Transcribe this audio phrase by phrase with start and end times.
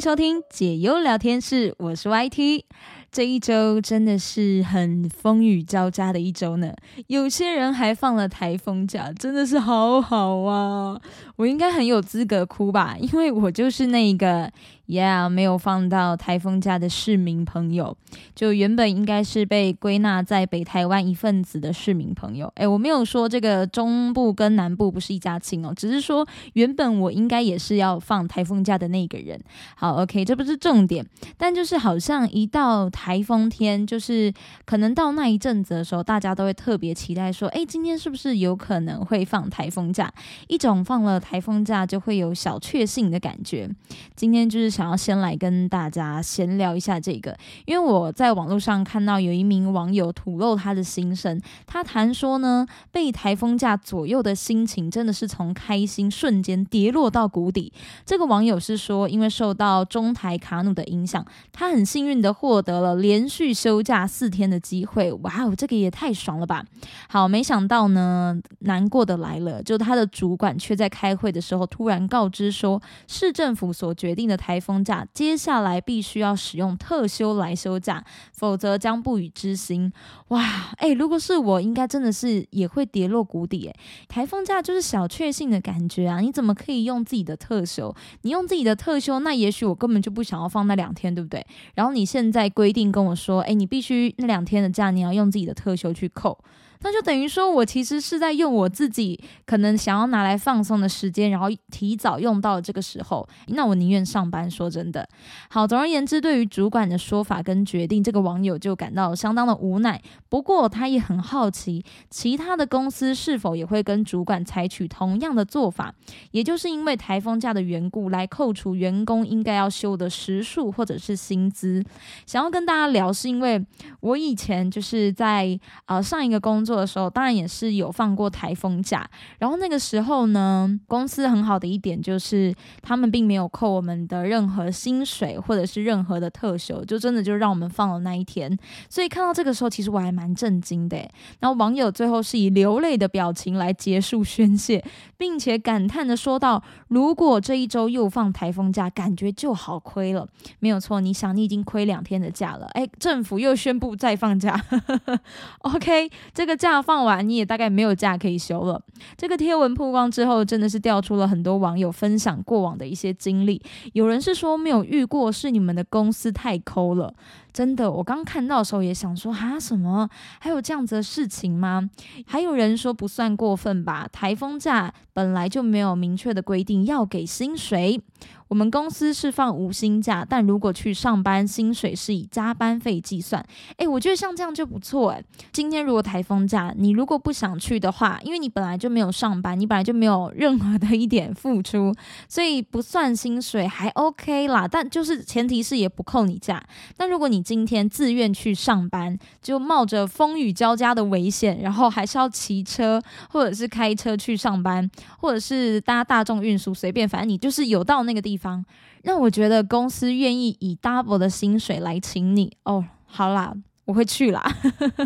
[0.00, 2.64] 收听解忧聊天室，我是 YT。
[3.12, 6.72] 这一周真的是很风雨交加的一周呢，
[7.08, 11.00] 有些人还放了台风假，真的是好好啊！
[11.36, 14.50] 我应该很有资格哭吧，因为我就是那个。
[14.90, 17.96] Yeah，没有放到台风假的市民朋友，
[18.34, 22.52] 就原本应该是被归纳在北台湾一份子的市民朋友。
[22.56, 29.40] 诶，我没有说这个中部跟南部不是一家亲哦，只是说原本我应该也是要放台风假的那个人。
[29.76, 31.06] 好，OK，这不是重点，
[31.38, 34.32] 但就是好像一到台风天，就是
[34.64, 40.12] 可能到那一阵子的时候，大家都会特别期待说，诶，今天是不是有可能会放台风假？
[40.48, 43.70] 一种放了台风假就会有小确幸的感觉。
[44.16, 44.80] 今天就是。
[44.80, 47.36] 想要先来跟大家闲聊一下这个，
[47.66, 57.72] 因为我在网络上看到有一名网友吐露他的心声，他谈说呢，被台风假左右的心情真的是从开心瞬间跌落到谷底。
[58.06, 65.12] 这个网友是说，因为受到中台卡努的影响，他很幸运的获得了连续休假四天的机会。
[65.12, 66.64] 哇哦，这个也太爽了吧！
[67.08, 74.80] 好，没想到呢，难过的来了，就他的主管却在开会的时候突然告知说，市政府所决定的台风。
[74.82, 78.02] 假接下来必须要使用特休来休假，
[78.32, 79.92] 否则将不予执行。
[80.28, 83.66] 哇，哎，如果是我，应该真的是也会跌落谷底。
[83.66, 83.76] 哎，
[84.08, 86.20] 台风假就是小确幸的感觉啊！
[86.20, 87.94] 你怎么可以用自己的特休？
[88.22, 91.46] 你用自己的特休，那也许我根本就不想要放那两天，对不对？
[91.74, 96.38] 然后你现在规定跟我说，哎，你必须那两天的假，你要用自己的特休去扣。
[96.82, 103.28] 那就等于说，我其实是在用我自己可能想要拿来放松的时间，然后提早用到这个时候。
[103.48, 104.50] 那我宁愿上班。
[104.50, 105.08] 说真的，
[105.48, 110.02] 好，总而言之，对于主管的说法跟决定，这个网友就感到相当的无奈。
[110.28, 115.94] 不过他也很好奇，其他的公司是否也会跟主管采取同样的做法，
[116.32, 121.84] 也就是因为台风假的缘故来扣除员工应该要休的时数或者是薪资。
[122.26, 123.64] 想要跟大家聊，是因为
[124.00, 126.69] 我以前就是在呃上一个工作。
[126.70, 129.04] 做的时候，当然也是有放过台风假。
[129.40, 138.56] 然后那个时候呢，公司很好的一点就是，他们并没有扣我们的任何薪水或者是任何的特休，就真的就让我们放了那一天。
[138.88, 140.96] 所以看到这个时候，其实我还蛮震惊的。
[141.40, 144.84] 然后网友最后是以流泪的表情来结束宣泄，
[145.16, 150.28] 并且感叹的说道：“如果这一周又放台风假，感觉就好亏了。”
[150.60, 152.66] 没有错，你想，你已经亏两天的假了。
[152.74, 154.64] 哎，政府又宣布再放假。
[155.62, 156.59] OK，这个。
[156.60, 158.82] 假放完，你也大概没有假可以休了。
[159.16, 163.62] 这个贴文曝光之后，真的是调出了很多网友分享过往的一些经历。
[163.94, 167.14] 有人是说没有遇过，是你们的公司太抠了。
[167.50, 170.06] 真的，我刚看到的时候也想说，哈，什么
[170.38, 171.88] 还有这样子的事情吗？
[172.26, 174.06] 还有人说不算过分吧？
[174.12, 178.02] 台风假本来就没有明确的规定要给薪水。
[178.50, 183.46] 我们公司是放无薪假，但如果去上班，薪水是以加班费计算。
[183.76, 191.94] 诶，我觉得像这样就不错诶，今天如果台风假，你如果不想去的话，因为你本来就没有上班，你本来就没有任何的一点付出，
[192.28, 194.66] 所以不算薪水还 OK 啦。
[194.66, 196.60] 但就是前提是也不扣你假。
[196.96, 204.90] 但如果你今天自愿去上班，就冒着风雨交加的危险，然后还是要骑车或者是开车去上班，
[205.20, 208.39] 或者是搭大众运输，随便，反正你就是有到那个地。
[208.40, 208.64] 方
[209.02, 213.52] 让我觉得公司愿意以 double 的薪水来请你哦，好啦，
[213.84, 214.42] 我会去啦。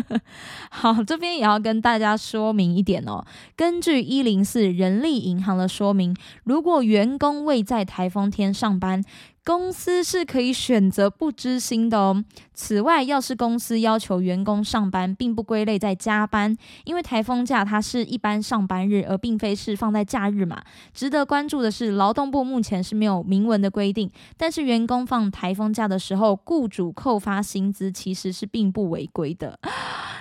[0.71, 3.25] 好，这边也要跟大家说明一点哦。
[3.55, 9.03] 根据一零四人力银行的说明，如果员工未在台风天上班。
[9.45, 12.25] 公司是可以选择不知薪的哦。
[12.55, 20.63] 此外，要是公司要求员工上班，并不归类在加班，因为台风假它是一般上班日，而并非是放在假日嘛。
[20.95, 29.59] 值得关注的是，劳动部目前是没有明文的规定，但是员工放台风假的时候，雇主扣发薪资其实是并不违规的。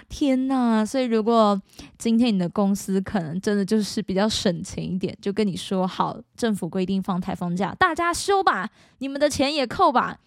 [0.08, 0.84] 天呐！
[0.84, 1.60] 所以如果
[1.98, 10.18] 今天你的公司可能真的就是比较省钱一点，就跟你说好，政府规定放台风假，大家休吧，你们的钱也扣吧。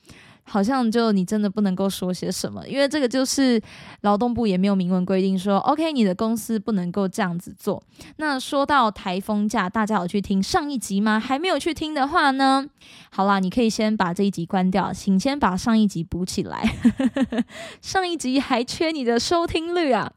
[0.49, 3.61] 好像就你真的不能够说些什么，因为这个就是
[4.01, 7.83] 劳动部也没有明文规定说，OK，你的公司不能够这样子做。
[8.15, 11.19] 那说到台风假，大家有去听上一集吗？
[11.19, 12.65] 还没有去听的话呢，
[13.09, 16.63] 好啦，你可以先把这一集关掉，请先把上一集补起来。
[17.81, 20.09] 上一集还缺你的收听率啊！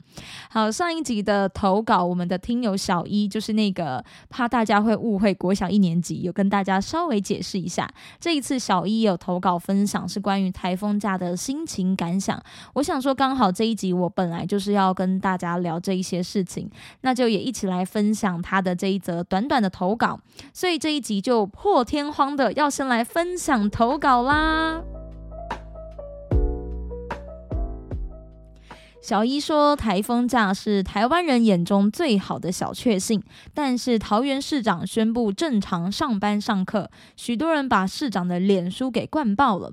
[0.50, 7.92] 好，上一集的投稿，我们的听友小一就是那个怕大家会误会国小一年级，有跟大家稍微解释一下。
[8.20, 10.19] 这一次小一有投稿分享是。
[10.20, 12.42] 关于台风假的心情感想。
[12.74, 16.70] 我想说，刚好这一集我本来就是要跟大家聊这一些事情，
[17.00, 20.20] 那就也一起来分享他的这一则短短的投稿。
[20.52, 24.82] 所以这一集就破天荒的要先来分享投稿啦。
[29.02, 33.22] 小一说，台风假是台湾人眼中最好的小确幸，
[33.54, 39.72] 但是桃园市长宣布正常上班上课，许多人把市长的脸书给灌爆了。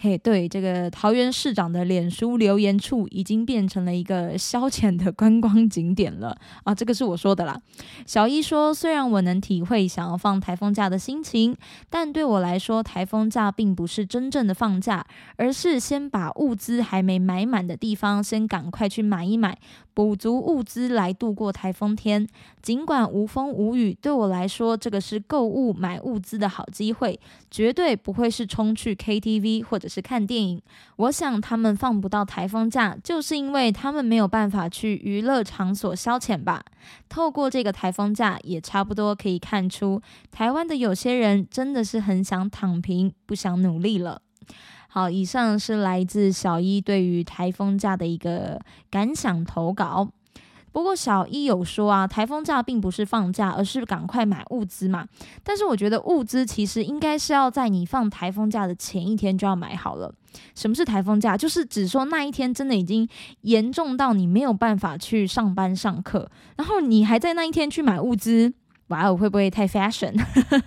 [0.00, 6.72] 嘿，对，这个桃园市长的脸书留言处已经变成了一个消遣的观光景点了啊！
[6.72, 7.60] 这个是我说的啦。
[8.06, 11.56] 小一说，虽然我能体会想要放台风假的心情，
[11.90, 15.04] 但对我来说，台风假并不是真正的放假，
[15.34, 19.58] 而是先把物资还没买满的地方，先赶快去买一买。
[19.94, 22.24] 补足物资来度过台风天，
[22.62, 27.18] 尽管无风无雨，对我来说，这个是购物买物资的好机会，
[27.50, 30.62] 绝对不会是冲去 KTV 或者是看电影。
[30.96, 36.62] 我想他们放不到台风假，就是因为他们没有办法去娱乐场所消遣吧。
[37.08, 44.20] 透过这个台风假，也差不多可以看出，台湾的有些人真的是很想躺平，不想努力了。
[44.88, 50.08] 好，以上是来自小一对于台风假的一个感想投稿。
[50.72, 55.06] 不过小一有说啊，台风假并不是放假，而是赶快买物资嘛。
[55.42, 60.12] 但是我觉得物资其实应该是要在你放台风假的前一天就要买好了。
[60.54, 61.36] 什么是台风假？
[61.36, 63.08] 就是只说那一天真的已经
[63.40, 68.52] 严重到你没有办法去上班上课，然后你还在那一天去买物资。
[68.88, 70.14] 哇哦，会不会太 fashion？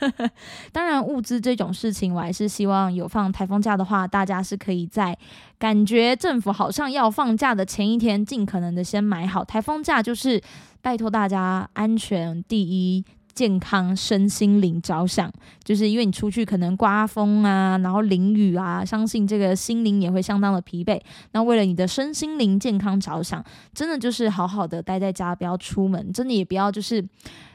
[0.71, 5.18] 当然，物资这种事情，我还是希望有放台风假的话，大家是可以在
[5.57, 10.39] 感觉政府好像要放假的前一天，尽可能的先买好台风假，就是
[10.83, 13.03] 拜托大家安全第一，
[13.33, 15.31] 健康身心灵着想，
[15.63, 21.01] 就是因为你出去可能刮风啊，然后淋雨啊，相信这个心灵也会相当的疲惫。
[21.31, 27.03] 那为了你的身心灵健康着想，真的就是好好的待在家，不要出门，真的也不要就是。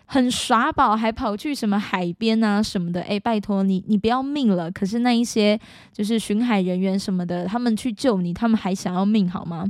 [0.06, 3.02] 很耍宝，还跑去什么海边啊什么的？
[3.02, 4.70] 哎，拜托你，你不要命了。
[4.70, 5.58] 可是那一些
[5.92, 9.66] 就是巡海人员什么的，他们去救你，他们还想要命好吗？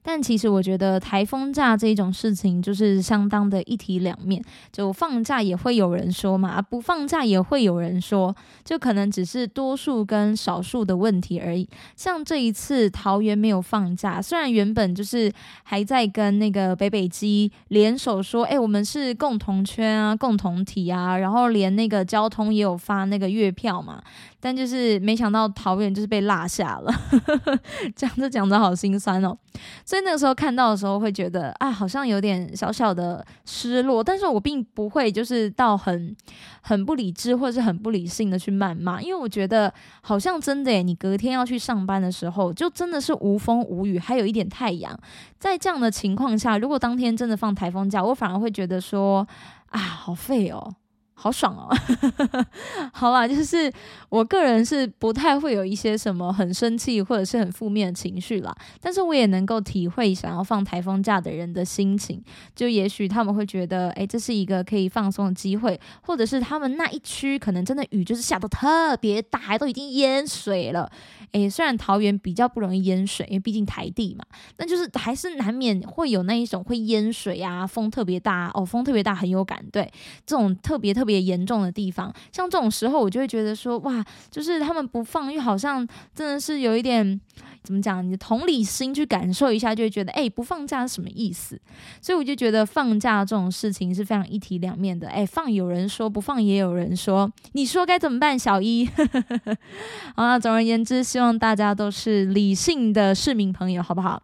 [0.00, 4.42] 但其实我觉得台风假这种事情就是相当的一体两面，
[4.72, 8.34] 就放假也会有人说嘛，不放假也会有人说，
[8.64, 11.68] 就可能只是多数跟少数的问题而已。
[11.94, 15.30] 像这一次桃园没有放假，虽然原本就是
[15.62, 24.02] 还在跟那个北北基联手说，哎，我们是共同圈啊，共同体啊，然后连那个交通也有发那个月票嘛。
[24.40, 26.92] 但就是没想到桃园就是被落下了，
[27.96, 29.36] 讲着讲着好心酸哦。
[29.84, 34.02] 所以那个时候看到的时候会觉得啊，好像有点小小的失落。
[34.02, 36.14] 但是我并不会就是到很
[36.60, 44.96] 很不理智或者是很不理性的去谩骂，因为我觉得好像真的诶，你隔天要去上班的时候，就真的是无风无雨，还有一点太阳。
[45.38, 49.26] 在这样的情况下，如果当天真的放台风假，我反而会觉得说
[49.70, 50.74] 啊，好废哦。
[51.20, 51.68] 好爽哦！
[52.94, 53.70] 好啦，就是
[54.08, 62.22] 我个人是不太会有一些什么很生气或者是很负面的情绪啦，但是我也能够体会想要放台风假的人的心情。
[62.54, 70.88] 就也许他们会觉得，哎，这是一个可以放松的机会，或者是他们那一区可能真的雨就是下的特别大，都已经淹水了。
[71.32, 74.24] 哎，虽然桃园比较不容易淹水，因为毕竟台地嘛，
[74.56, 79.90] 但就是还是难免会有那一种会淹水啊，风特别大哦，风特别大很有感，对，
[80.24, 85.84] 这种特别特别别严重的地方，像这种时候，我就会觉得说，哇，就是他们不放，又好像
[86.14, 87.20] 真的是有一点。
[87.68, 88.02] 怎么讲？
[88.02, 91.60] 你的同理心去感受一下，就会觉得，哎，不放假是什么意思？
[92.00, 95.06] 所以我就觉得放假这种事情是非常一体两面的。
[95.06, 98.38] 哎，放有人说，不放也有人说，你说该怎么办？
[98.38, 98.88] 小一，
[100.16, 104.22] 好那总而言之，希望大家都是理性的市民朋友，好不好？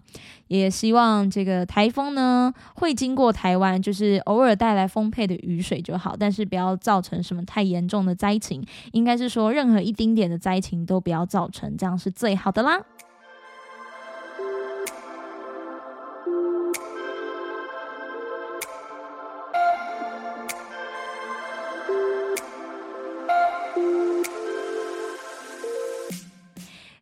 [0.49, 8.65] 也希望这个台风呢会经过台湾，就是偶尔带来丰沛的雨水就好，但是不要造成什么太严重的灾情。
[8.93, 12.79] 应该是说，任何一丁点的灾情都不要造成，这样是最好的啦。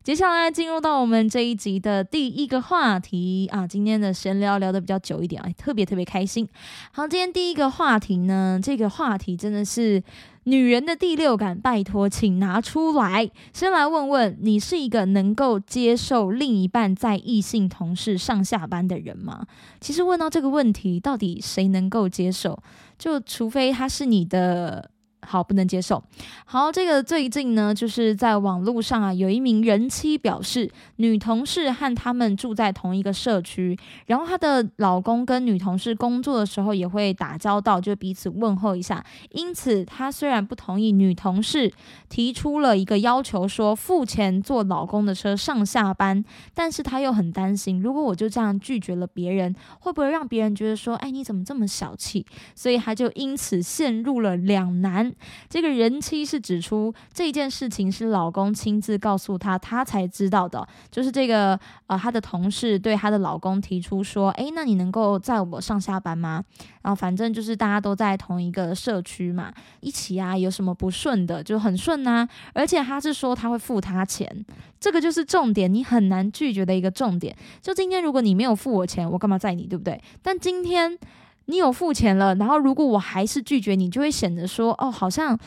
[0.03, 6.49] 接下来进入到我们这一集的第一个话题啊，今天的闲聊聊的比较久一点啊，特别特别开心。
[6.91, 10.03] 好，今天第一个话题呢，这个话题真的是
[10.43, 13.31] 女人的第六感，拜托，请拿出来。
[13.53, 19.47] 先来问问，你是一个能够接受另一半在异性同事上下班的人吗？
[19.81, 22.61] 其实问到这个问题，到底谁能够接受？
[22.99, 24.91] 就除非他是你的。
[25.27, 26.03] 好不能接受。
[26.45, 39.05] 好，这个最近呢，就是在网络上啊，有一名人妻表示，女同事和他们住在同一个社区，然后她的老公跟女同事工作的时候也会打交道，就彼此问候一下。
[39.31, 41.73] 因此，她虽然不同意女同事
[42.09, 46.25] 提出了一个要求，说付钱坐老公的车上下班，
[46.55, 52.27] 但是她又很担心，如果我就这样拒绝了别人，会不会让别人觉得说，哎，你怎么这么小气？
[52.55, 55.12] 所以她就因此陷入了两难。
[55.49, 60.67] 这个人妻是指出这件事情是老公亲自告诉她，她才知道的。
[60.91, 66.43] 就是这个呃，她的同事对她的老公提出说：“诶，那你能够载我上下班吗？”
[66.83, 72.27] 然后反正就是大家都在同一个社区嘛，一起啊，有什么不顺的就很顺呐。
[72.53, 74.45] 而且他是说他会付他钱，
[74.81, 77.37] 这个就是重点，你很难拒绝的一个重点。
[77.61, 80.03] 就今天如果你没有付我钱，我干嘛载你，对不对？
[80.23, 80.99] 但今天。
[81.47, 85.39] 你有付钱了，然后如果我还是拒绝你，就会显得说哦，好像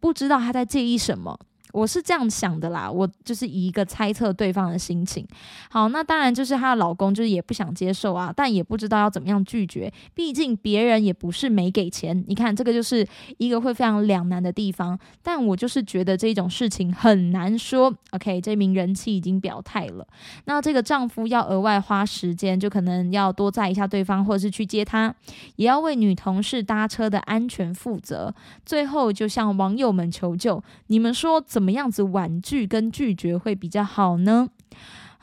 [0.00, 1.38] 不知道他在介意什么。
[1.72, 5.26] 我是这样想的啦，我就是以一个猜测对方的心情。
[5.70, 12.22] 好，那当然就是她的老公就是也不想接受啊，但也不知道要怎么样拒绝，毕竟别人也不是没给钱。
[12.28, 13.06] 你看这个就是
[13.38, 14.98] 一个会非常两难的地方。
[15.22, 17.90] 但我就是觉得这种事情很难说。
[18.10, 20.06] OK，这名人妻已经表态了，
[20.44, 25.14] 那这个丈夫要额外花时间，就可能要多载一下对方，或者是去接她，
[25.56, 28.34] 也要为女同事搭车的安全负责。
[28.66, 31.61] 最后就向网友们求救，你们说怎？
[31.62, 34.48] 怎么样子婉拒跟拒绝会比较好呢？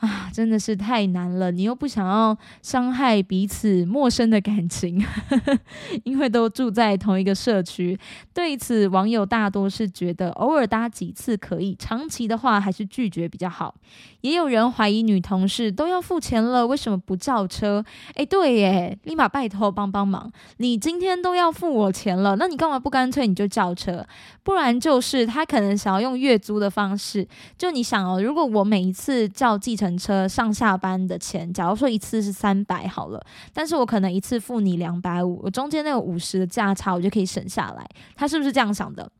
[0.00, 1.50] 啊，真的是太难了！
[1.50, 5.02] 你又不想要伤害彼此陌生的感情，
[6.04, 7.98] 因为都住在同一个社区。
[8.32, 13.74] 对此，网友大多是觉得偶尔搭几次可以，长期的话还是拒绝比较好。
[14.22, 17.84] 也有人怀疑女同事都要付钱了，为什么不叫车？
[18.14, 20.30] 诶，对耶，立马拜托帮帮忙！
[20.56, 24.06] 你今天都要付我钱了，那你干嘛不干脆你就叫车？
[24.42, 27.28] 不然就是他可能想要用月租的方式。
[27.58, 33.20] 就你想哦，如果我每一次叫计程车上下班的钱，假如说一次是三百好了，
[33.52, 37.86] 但是我可能一次付你两百五，我中间那个五十的价差我就可以省下来。
[38.14, 39.10] 他是不是这样想的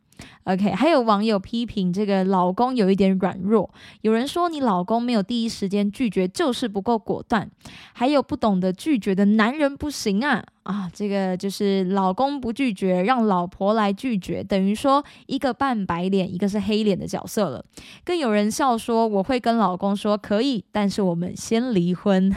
[0.44, 3.70] ？OK，还有网友批评这个老公有一点软弱，
[4.02, 7.48] 有人说你老公没有第一时间拒绝就是不够果断，
[7.92, 10.90] 还有不懂得拒绝的男人不行啊啊！
[10.92, 17.64] 这个就是老公不拒绝，让老婆来拒绝，等于说一个扮白脸，一个是黑脸的角色了。
[18.04, 22.32] 更有人笑说，我会跟老公说可以，但是我们先离婚，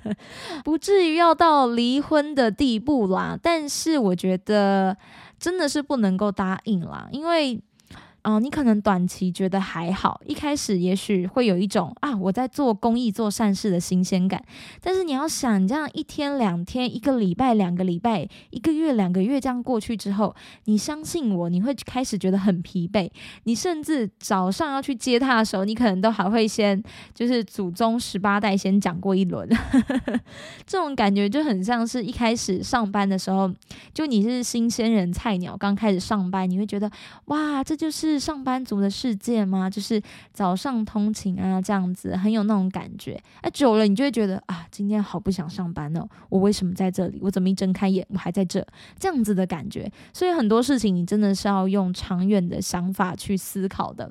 [0.64, 3.38] 不至于要到离婚的地步啦。
[3.40, 4.96] 但是我觉得。
[5.38, 7.62] 真的是不能够答应啦，因为。
[8.28, 14.44] 哦，你可能短期觉得还好，一开始也许会有一种啊我在做公益、做善事的新鲜感。
[14.82, 23.10] 但是你要想，这样一天、两天、一个礼拜、两个礼拜、一个月、两个月这样过去之后，你相信我，你会开始觉得很疲惫。
[23.44, 26.82] 你甚至早上要去接他的时候，你可能都还会先
[27.14, 29.48] 就是祖宗十八代先讲过一轮。
[30.66, 33.50] 这种感觉就很像是一开始上班的时候，
[33.94, 36.90] 就你是新鲜人、菜鸟，刚开始上班，你会觉得
[37.24, 38.17] 哇，这就是。
[38.18, 39.68] 上班族的世界吗？
[39.68, 40.00] 就是
[40.32, 43.20] 早上通勤啊，这样子很有那种感觉。
[43.40, 46.08] 哎，久了你就会觉得啊，今天好不想上班哦。
[46.28, 47.18] 我为什么在这里？
[47.22, 48.66] 我怎么一睁开眼我还在这？
[48.98, 49.90] 这样子的感觉。
[50.12, 54.10] 所以很多事情你真的是要用长远的想法去思考的。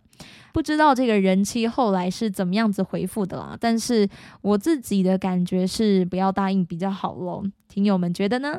[0.53, 3.57] 不知道这个人妻后来是怎么样子回复的啦？
[3.59, 4.07] 但是
[4.41, 7.43] 我自己的感觉是不要答应比较好喽。
[7.67, 8.57] 听友们觉得呢？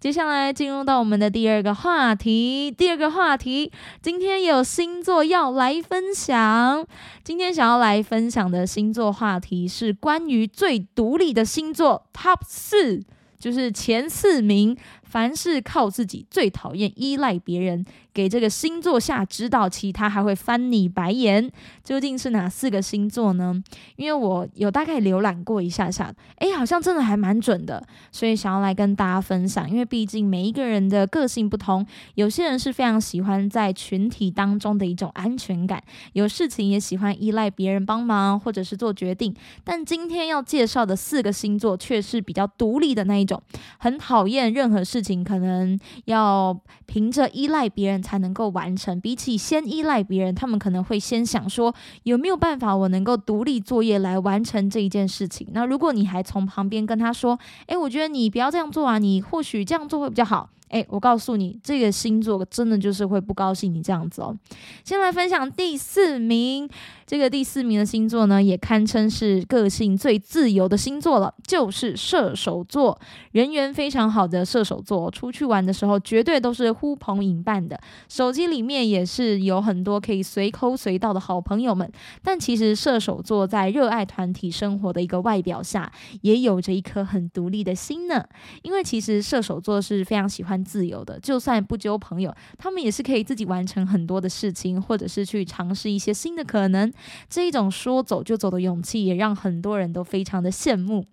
[0.00, 2.70] 接下来进入到我们的第二个话题。
[2.70, 6.86] 第二个话题，今天有星座要来分享。
[7.24, 13.02] 今天想要来分享的星座话题是关于最独立的星座 Top 四，
[13.40, 14.76] 就是前四名。
[15.02, 17.84] 凡是靠自己，最讨厌依赖别人。
[18.18, 21.48] 给这个星座下指导，其他还会翻你白眼。
[21.84, 23.62] 究竟是哪四个星座呢？
[23.94, 29.70] 因为我有大概浏览过一下下，诶，好像真的还蛮准的，所以想要来跟大家分享。
[29.70, 35.80] 因为毕竟每一个人的个性不同，有些人是非常喜欢在群体当中的一种安全感，
[36.14, 39.32] 有事情也喜欢依赖别人帮忙或者是做决定。
[39.62, 43.40] 但今天要介绍的四个星座却是比较独立的那一种，
[43.78, 48.02] 很讨厌任何事情可能要凭着依赖别人。
[48.08, 48.98] 才能够完成。
[49.02, 51.74] 比起先依赖别人，他们可能会先想说
[52.04, 55.46] 有没有办法我能够独立作业来完成这一件事情。
[55.52, 57.38] 那如果你还从旁边跟他说
[57.68, 64.36] ：“诶，我觉得你不要这样做啊，你或许这样做会比较好。”诶，我告诉你，这个星座真的就是会不高兴你这样子哦。
[64.84, 66.68] 先来分享第四名，
[67.06, 73.00] 这个第四名的星座呢，也堪称是个性最自由的星座了，就是射手座。
[73.32, 81.90] 人缘非常好的射手座，出去玩的时候绝对都是呼朋引伴的，手机里面也是有很多可以随抠随到的好朋友们。
[82.22, 85.90] 但其实射手座在热爱团体生活的一个外表下，
[86.22, 88.24] 也有着一颗很独立的心呢。
[88.62, 96.92] 因为其实射手座是非常喜欢自由的，就算不交朋友，他们也是可以自己完成很多的事情，或者是去尝试一些新的可能。
[97.28, 101.04] 这一种说走就走的勇气，也让很多人都非常的羡慕。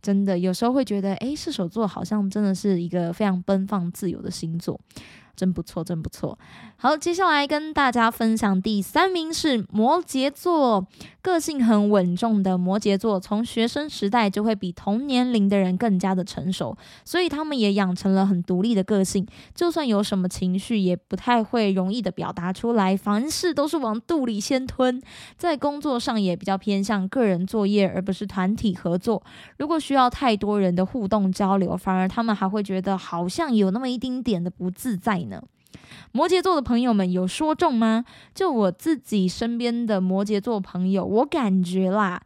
[0.00, 4.80] 真的，有时候会觉得，诶，射手座好像真的是一个非常奔放自由的星座。
[5.34, 6.38] 真不错，真不错。
[6.76, 10.86] 好，接下来跟大家分享第三名是摩羯座，
[11.22, 19.26] 个性很稳重的摩羯座，从学生时代就会比同年龄的人更加的成熟，所以他们也养成了很独立的个性。
[19.54, 25.00] 就算有什么情绪，也不太会容易的表达出来，凡事都是往肚里先吞。
[25.38, 29.22] 在工作上也比较偏向个人作业，而不是团体合作。
[29.56, 35.22] 如果需要太多人的互动交流，反而他们还会觉得好像有那么一丁点的不自在。
[35.22, 35.40] 呢，
[36.12, 38.04] 摩羯座的朋友们有说中吗？
[38.34, 42.22] 就我自己身边的摩羯座朋友，我感觉啦，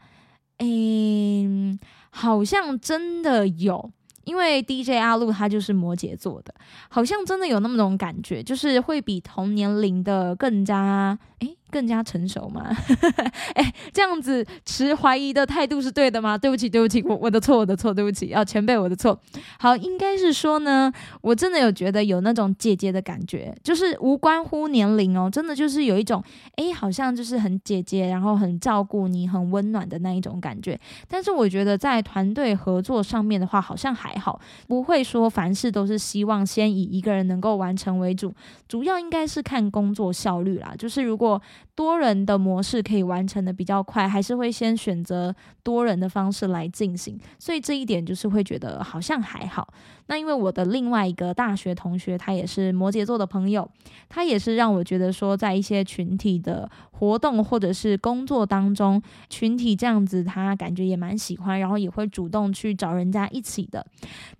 [0.58, 1.78] 诶，
[2.10, 3.90] 好像真的有，
[4.24, 6.54] 因为 DJ 阿路他就是摩羯座的，
[6.88, 11.55] 好像真的有那么种感觉，就是会比同年龄的更加诶。
[11.70, 12.70] 更加成熟吗？
[13.54, 16.36] 哎，这样子持怀疑的态度是对的吗？
[16.36, 19.18] 对不起，对不起，我我的错，我的错，对不起，啊，前辈，我的错。
[19.58, 26.22] 好，应该是说呢，我真的有觉得有那种姐姐的感觉，就是无关乎年龄哦，真的就是有一种，
[26.56, 30.78] 哎，好像就是很姐姐，然后很照顾你，很温暖的那一种感觉。
[31.08, 38.32] 但是我觉得在团队合作上面的话，好像还好，不会说凡事都是希望先以一个人能够完成为主，
[38.68, 40.74] 主要应该是看工作效率啦。
[40.78, 41.40] 就是如果
[41.74, 49.68] 多人的模式可以完成的比较快，还是会先选择多人的方式来进行，所以这一点就是会觉得好像还好。
[50.08, 53.68] 那因为我的另外一个大学同学，他也是摩羯座的朋友，
[54.08, 63.84] 他也是让我觉得说，在一些群体的活动或者是工作当中，群体这样子，他感觉也蛮喜欢，然后也会主动去找人家一起的。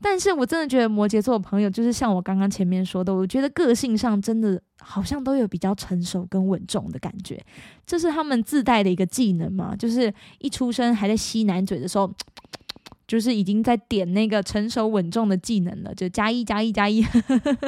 [0.00, 7.42] 但是我真的觉得摩羯座的朋友，就是像我刚刚前面说的，我觉得个性上真的好像都有比较成熟跟稳重的感觉，
[7.86, 12.12] 这是他们自带的一个技能嘛，就是一出生还在吸奶嘴的时候。
[13.06, 17.06] 就是已经在点那个成熟稳重的技能了，就加一加一加一。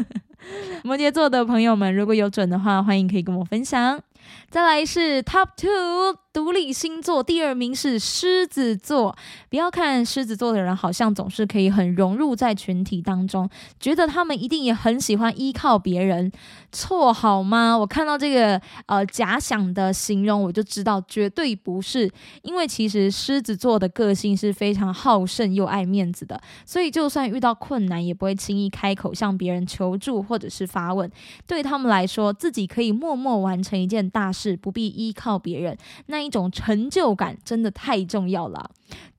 [0.83, 4.03] 摩羯座的朋友们，如果有准的话，欢迎可以跟我分享。
[4.51, 6.28] 再来是 Top Two。
[6.33, 9.17] 独立星座第二名是狮子座。
[9.49, 13.49] 不要看狮子座的人好像总是可以很融入在群体当中，
[13.81, 16.31] 觉得他们一定也很喜欢依靠别人。
[16.71, 17.77] 错好吗？
[17.77, 22.11] 我看到这个呃假想的形容，我就知道绝对不是。
[22.43, 31.11] 因为其实狮子座的个性是非常好胜又爱面子的，所以就算遇到困难，也不会轻易开口向别人求助或者是发问。
[31.47, 35.77] 对他们来说，自己可以默默完成一件大事，不必依靠别人。
[36.07, 38.69] 那那一种成就感真的太重要了，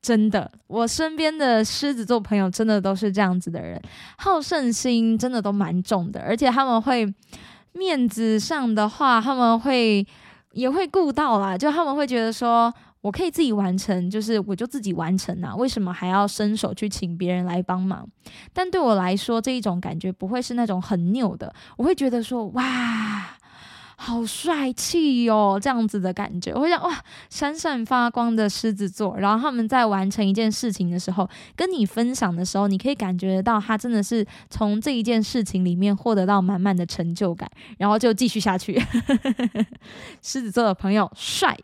[0.02, 3.82] 真的，我身边的狮子座朋友真的都是这样子的人，
[4.18, 7.08] 好胜心真的都蛮重的，而且他们会
[7.72, 10.06] 面子上的话，他们会
[10.52, 18.06] 也会顾到啦，就他们会觉得说，我可以自己完成，就是我就自己完成啊，为什么还要伸手去请别人来帮忙？
[18.52, 23.38] 但对我来说，这一种感觉不会是那种很拗的，我会觉得说，哇。
[24.02, 29.18] 好帅气哟，这样子的感觉，我会想哇，闪闪发光的狮子座。
[29.18, 38.82] 然后他们在完成一件事情的时候，跟你分享的时候，你可以感觉得到他真的是从这一件事情里面获得到满满的成就感，然后就继续下去。
[40.24, 41.58] 狮子座的朋友帅。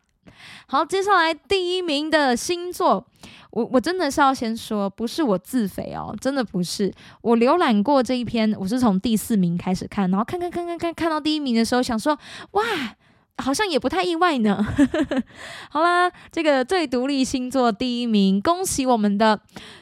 [0.67, 3.05] 好，接下来第一名的星座。
[3.51, 6.93] 我我真的是要先说，不是我自肥哦，真的不是。
[7.21, 12.19] 我浏览过这一篇，我是从第四名开始看，然后看看看看看，看到第一名的时候，想说
[12.51, 12.63] 哇，
[13.37, 14.61] 好像也不太意外呢。
[15.71, 19.39] 好啦，这个最独立星座第一名，恭喜我们的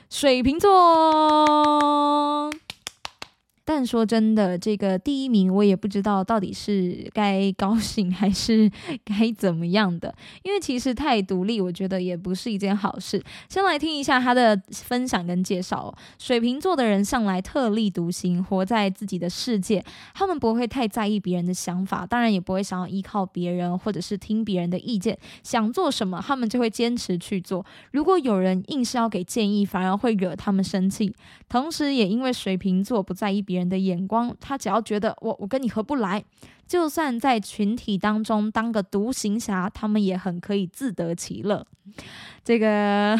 [0.09, 2.51] 水瓶座。
[3.65, 8.69] 但说真的，这个第一名我也不知道到底是该高兴还是
[9.05, 13.23] 该怎么样的，因为其实太独立，我觉得也不是一件好事。
[13.47, 15.95] 先来听一下他的分享跟介绍。
[16.19, 19.81] 水瓶座的人向来特立独行，活在自己的世界，
[20.13, 25.17] 他们不会太在意别人的想法，当然也不会想要依靠别人或者是听别人的意见。
[25.41, 27.65] 想做什么，他们就会坚持去做。
[27.91, 31.15] 如果有人硬是要给建议，反而会惹他们生气。
[31.47, 33.52] 同时，也因为水瓶座不在意别。
[33.53, 36.25] 别人的眼光，他只要觉得我我跟你合不来，
[36.73, 41.63] 就算在群体当中当个独行侠，他们也很可以自得其乐。
[42.43, 43.15] 这个，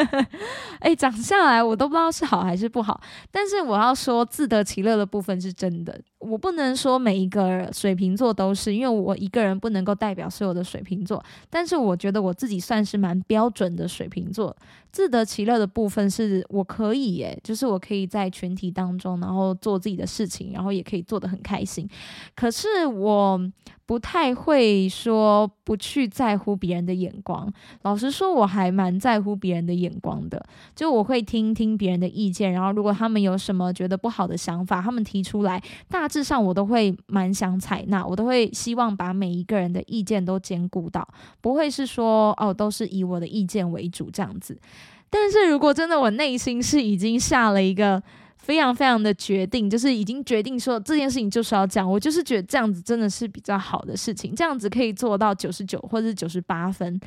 [0.80, 2.98] 哎，讲下来我都不知道是好还是不好。
[3.30, 6.00] 但是我要说，自得其乐的部分是真的。
[6.18, 11.22] 我不能说每一个水瓶座都是，因为我一个人不能够代表所有的水瓶座。
[11.50, 14.56] 但是我觉得我自己算是蛮标准的水瓶座。
[14.90, 21.88] 自得其乐的部分是我可以，耶，就是我可以在群体当中，然后做自己的事情，然后也可以做得很开心。
[22.34, 23.52] 可是是我。
[23.88, 27.50] 不太会说不去在乎别人的眼光。
[27.80, 30.44] 老实说，我还蛮在乎别人的眼光的。
[30.76, 38.04] 就我会听听别人的意见，然后如果他们有什么觉得不好的想法，他们提出来，大致上我都会蛮想采纳。
[38.04, 41.08] 我都会希望把每一个人的意见都兼顾到，
[41.40, 44.60] 不会是说哦，都是以我的意见为主这样子。
[45.08, 48.02] 但是如果真的我内心是已经下了一个。
[48.38, 51.90] 非常非常的决定，就是已经决定说这件事情就是要这样。
[51.90, 56.98] 我就是觉得这样子真的是比较好的事情，这样子可以做到九十九或者是九十八分。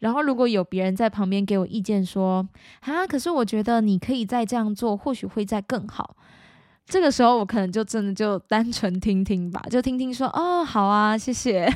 [0.00, 2.46] 然后如果有别人在旁边给我意见说
[2.80, 6.16] 啊，可是我觉得你可以再这样做，或许会再更好。
[6.88, 11.70] 这个时候我可能就真的就单纯听听吧， 就听听说哦，好啊，谢谢。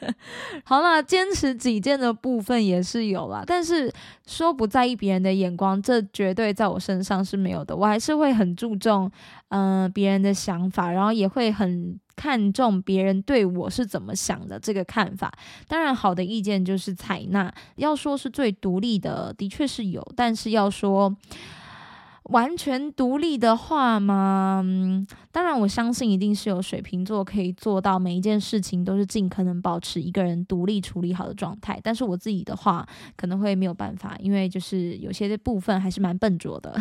[0.64, 3.92] 好了，坚持己见的部分也是有啦，但是
[4.26, 7.76] 说不在意别人的眼光，这绝对在我身上是没有的。
[7.76, 9.10] 我还是会很注重
[9.48, 15.30] 嗯别人的想法，然后也会很看重别人对我是怎么想的这个看法。
[15.68, 17.52] 当然，好的意见就是采纳。
[17.76, 21.14] 要说是最独立的，的确是有，但是要说。
[22.30, 24.60] 完全独立的话嘛，
[25.30, 31.80] 当然我相信一定是有水瓶座可以做到每一件事情都是尽可能保持一个人独立处理好的状态。
[31.84, 32.84] 但是我自己的话
[33.16, 36.74] 可能会没有办法，因为就是有些部分还是蛮笨拙的。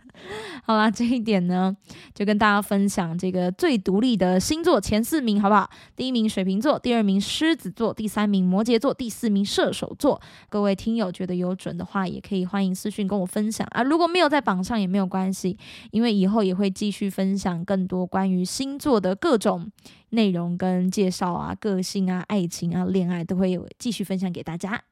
[0.64, 1.76] 好啦，这一点呢
[2.14, 5.68] 就跟大家分享这个最独立的星座前四名好不好？
[5.96, 10.18] 第一名水瓶座，第二名狮子座，第三名摩羯座，第四名射手座。
[10.48, 13.82] 各位听友觉得有准的话，也可以欢迎私讯跟我分享啊。
[13.82, 14.77] 如果没有在榜上。
[14.80, 15.56] 也没有关系，
[15.90, 19.70] 因为以后也会继续分享更多关于星座的各种
[20.10, 24.82] 内容跟介绍啊，个性啊，爱情啊，恋爱都会有继续分享给大家。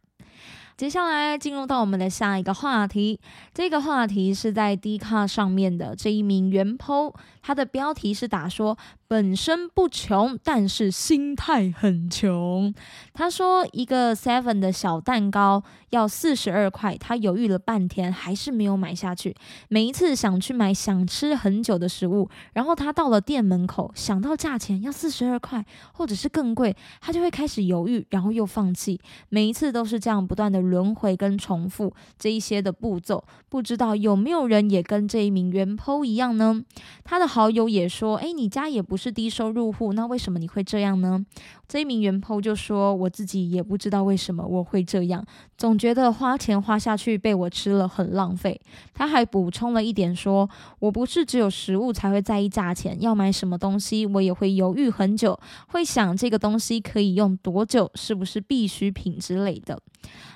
[0.76, 3.18] 接下来进入到我们的下一个话题，
[3.54, 8.76] 这个话题是在 D 卡上面的这一名原 po，他的标题是打说。
[9.08, 12.74] 本身不穷，但是心态很穷。
[13.14, 19.36] 他说，一个 Seven 的小蛋糕要四十二块，他犹豫了半天，还是没有买下去。
[19.68, 29.00] 每一次想去买想吃很久的食物，然后他到了店门口，想到价钱要四十二块，或者是更贵，他就会开始犹豫，然后又放弃。
[29.28, 33.22] 每一次都是这样不断的轮回跟重复这一些的步骤。
[33.48, 36.60] 不知道有没有人也跟这一名原 PO 一样呢？
[37.04, 41.22] 他的好友也说：“哎，你家也不。”不是低收入户，那为什么你会这样呢？
[41.68, 45.22] 这一名原 PO 就说：“我自己也不知道为什么我会这样，
[45.58, 48.58] 总觉得花钱花下去被我吃了很浪费。”
[48.94, 50.48] 他还补充了一点说
[50.80, 59.78] ：“我不是只有食物才会在意价钱，要买什么东西我也会犹豫很久，会想这个东西可以用多久，是不是必需品之类的。”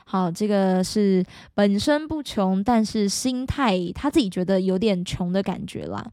[0.04, 6.04] 好，这个是本身不穷，但是心态他自己觉得有点穷的感觉啦。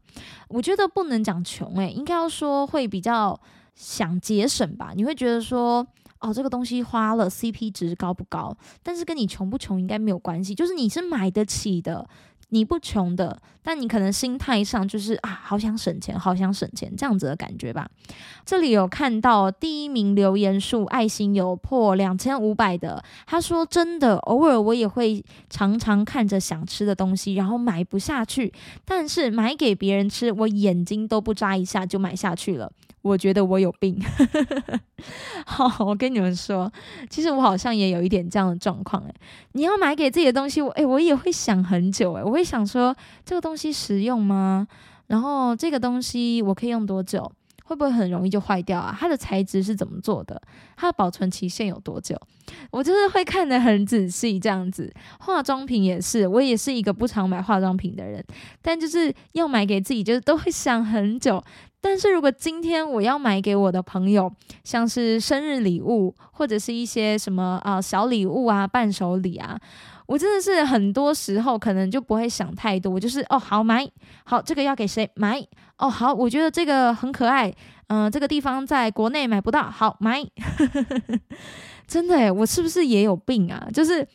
[0.48, 3.38] 我觉得不能讲穷，诶，应该要说会比较
[3.74, 4.92] 想节省吧。
[4.94, 5.86] 你会觉得说，
[6.20, 8.56] 哦，这个东西花了 CP 值高不高？
[8.82, 12.08] 但是跟你穷不穷应该没有关系，就是你是买得起的。
[12.50, 17.88] 你不穷的，但你可能心态上就是啊，好想省钱，好想省钱这样子的感觉吧。
[18.44, 28.52] 这里有看到第一名留言数爱心有破两千五百的，他说真的，偶尔我也会常常看着想吃的东西，然后买不下去，
[28.84, 32.72] 但是买给别人吃，我眼睛都不眨一下就买下去了。
[33.00, 33.96] 我觉得我有病。
[35.46, 36.70] 好，我跟你们说，
[37.08, 39.14] 其实我好像也有一点这样的状况诶，
[39.52, 44.68] 你要买给自己的东西，我诶，我也会想很久诶，我会想说这个东西实用吗？
[45.08, 47.30] 然后这个东西我可以用多久？
[47.64, 48.96] 会不会很容易就坏掉啊？
[48.98, 50.40] 它的材质是怎么做的？
[50.76, 52.16] 它的保存期限有多久？
[52.70, 54.90] 我就是会看得很仔细，这样子。
[55.18, 58.24] 化妆品也是，我也是一个不常买化妆品的人，
[58.62, 61.42] 但就是要买给自己，就是都会想很久。
[61.80, 64.32] 但是如果今天我要买给我的朋友，
[64.64, 69.60] 像是生日礼物或者是一些什么啊小礼物啊伴手礼啊，
[70.08, 73.86] 我真的是很多时候可能就不会想太多，就是哦好买，
[74.24, 75.38] 好这个要给谁买？
[75.76, 77.52] 哦好，我觉得这个很可爱，
[77.88, 80.24] 嗯，这个地方在国内买不到，好买。
[81.86, 83.68] 真的诶，我是不是也有病啊？
[83.72, 84.06] 就是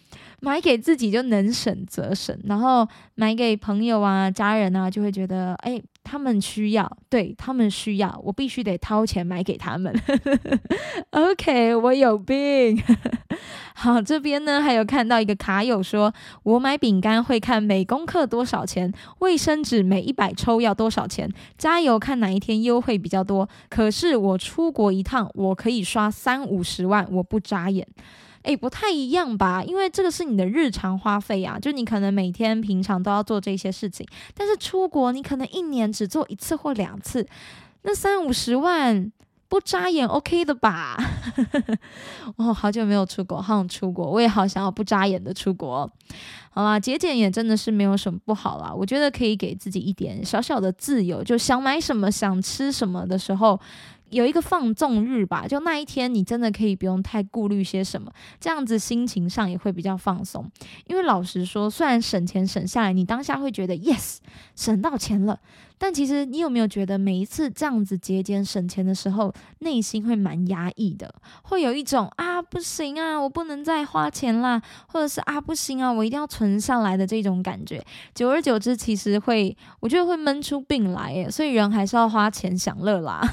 [0.41, 5.79] 买给自己就能省则省，然后买给朋友啊家人啊就会觉得哎。
[6.03, 9.93] 他们需要，对他们需要，我必须得掏钱买给他们。
[11.11, 12.81] OK，我有病。
[13.75, 16.13] 好，这边呢还有看到一个卡友说，
[16.43, 23.49] 我买饼干会看每公克多少钱，卫生纸每一百抽要多少钱，加油看哪一天优惠比较多。
[23.69, 27.87] 可是我出国一趟，我可以刷三五十万，我不眨眼。
[28.43, 29.63] 诶，不太一样吧？
[29.63, 37.27] 因为这个是你的日常花费啊，就你可能每天平常都要做这些事情，但是出国你可能一年只做一次或两次，
[37.81, 39.11] 那三五十万。
[39.49, 40.97] 不眨眼，OK 的吧？
[42.37, 45.87] 哦，好久没有出国，好想出国，我也好想要不眨眼的出国。
[46.49, 48.73] 好啦，节俭也真的是没有什么不好啦。
[48.73, 53.59] 我觉得可以给自己一点小小的自由，就想买什么、想吃什么的时候。
[54.13, 60.49] 有一个放纵日吧，就那一天你真的可以不用太顾虑些什么，这样子心情上也会比较放松。
[60.85, 64.17] 因为老实说，虽然省钱省下来，你当下会觉得 yes
[64.55, 65.39] 省到钱了，
[65.77, 77.83] 但其实你有没有觉得每一次这样子节俭省钱的时候，内心会蛮压抑的，会有一种啊不行啊，我不能再花钱啦，或者是啊不行啊，我一定要存下来的这种感觉。
[78.13, 81.27] 久而久之，其实会我觉得会闷出病来耶。
[81.31, 83.27] 所以人还是要花钱享乐啦。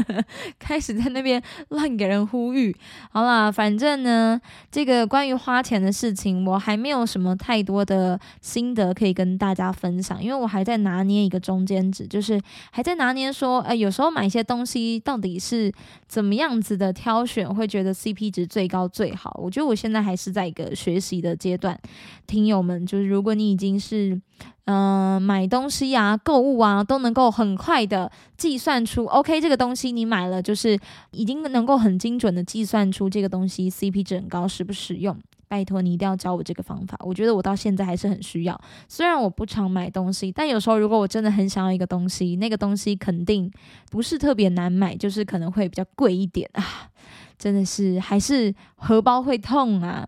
[0.60, 2.76] 开始在那边乱给人呼吁，
[3.10, 4.38] 好啦，反正呢，
[4.70, 12.38] 这个关于花钱的事情，我还没有什么太多的心得可以跟大家分享，因为我还在拿捏一个中间值，就是
[12.70, 15.72] 还在拿捏说，哎，有时候买一些东西到底是
[16.06, 19.38] 怎么样子的挑选，会觉得 CP 值最高最好。
[19.42, 21.78] 我觉得我现在还是在一个学习的阶段，
[22.26, 24.20] 听友们，就是如果你已经是。
[24.68, 30.76] 嗯，买东西啊，购物啊，都能够很快的计算出，OK，这个东西你买了，就是
[31.12, 35.16] 已经能够很精准的计算出这个东西 CP 值很高，实不实用？
[35.46, 38.60] 拜托你一定要教我这个方法，我觉得我到现在还是很需要。
[38.88, 43.48] 虽然我不常买东西，但有时候如果我真的很想要一个东西，那个东西肯定
[43.92, 46.90] 不是特别难买，就是可能会比较贵一点啊，
[47.38, 50.06] 真的是还是荷包会痛啊。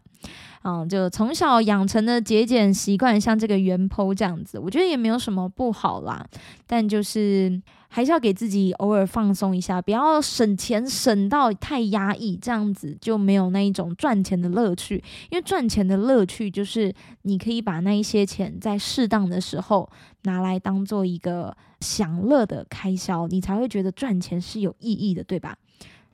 [0.64, 6.26] 嗯，就从小养成的节俭习惯，像这个原剖这样子，我觉得也没有什么不好啦。
[6.66, 14.96] 但就是还是要给自己偶尔放松一下，不要省钱省到太压抑，这样子就没有那一种赚钱的乐趣。
[15.30, 19.88] 因为赚钱的乐趣就是你可以把那一些钱在适当的时候
[20.24, 25.56] 拿来当做一个享乐的开销，你才会觉得赚钱是有意义的，对吧？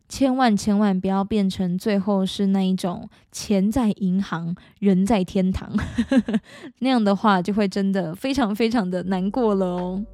[0.08, 5.72] 千万千万不要变成最后是那一种钱在银行，人在天堂，
[6.80, 10.04] 那样的话就会真的非常非常的难过了哦。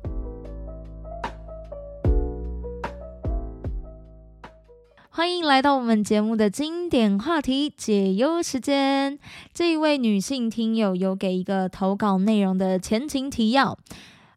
[5.13, 9.19] 欢迎来到我们节目的经典话题解忧时间。
[9.53, 13.77] 这一位女性听友有给一个投稿内容的前情提要。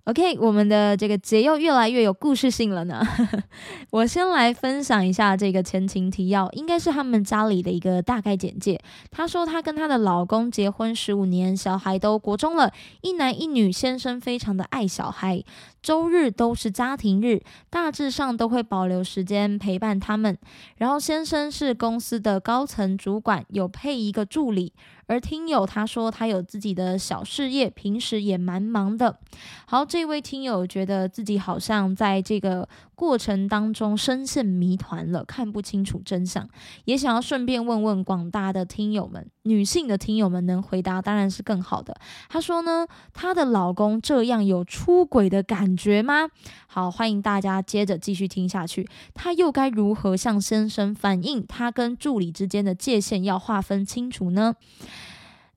[0.05, 3.01] OK，我们的这个节又越来越有故事性了呢。
[3.89, 8.77] 我先来分享一下这个前情提要，应该是他们家里的一个大概简介。
[9.09, 15.41] 她说，她跟她的老公结婚十五年，小孩都国中了，一男一女，先生非常的爱小孩。
[15.81, 20.37] 周日都是家庭日，大致上都会保留时间陪伴他们。
[20.77, 24.73] 然后先生是公司的高层主管，有配一个助理。
[25.07, 29.19] 而听友他说他有自己的小事业，平时也蛮忙的。
[29.65, 32.67] 好，这位听友觉得自己好像在这个。
[32.95, 36.47] 过程当中深陷谜团了，看不清楚真相，
[36.85, 41.97] 也想要顺便问问广大的听友们，女性的听友们能回答当然是更好的。
[42.29, 46.29] 她说呢，她的老公这样有出轨的感觉吗？
[46.67, 48.87] 好，欢迎大家接着继续听下去。
[49.13, 54.55] 她又该如何向先生反映，她跟助理之间的界限要划分清楚呢？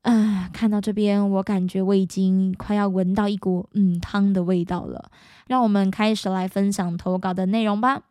[0.06, 5.10] 啊，看到这边，我感觉我已经快要闻到一股嗯汤的味道了。
[5.48, 8.02] 让我们开始来分享投稿的内容吧。